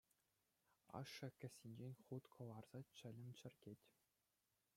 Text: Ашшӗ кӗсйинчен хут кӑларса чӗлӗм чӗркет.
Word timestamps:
Ашшӗ 0.99 1.27
кӗсйинчен 1.39 1.93
хут 2.03 2.23
кӑларса 2.33 2.79
чӗлӗм 2.97 3.29
чӗркет. 3.37 3.81